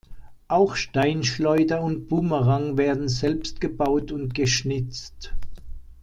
Auch 0.47 0.75
Steinschleuder 0.77 1.83
und 1.83 2.07
Bumerang 2.09 2.75
werden 2.75 3.07
selbst 3.07 3.61
gebaut 3.61 4.11
und 4.11 4.33
geschnitzt. 4.33 5.35